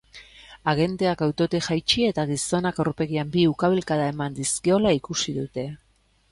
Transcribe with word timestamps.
Agenteak 0.71 1.21
autotik 1.25 1.65
jaitsi 1.67 2.07
eta 2.07 2.25
gizonak 2.33 2.81
aurpegian 2.85 3.31
bi 3.37 3.45
ukalbikada 3.53 4.11
eman 4.17 4.41
dizkiola 4.43 4.99
ikusi 5.01 5.39
dute. 5.41 5.71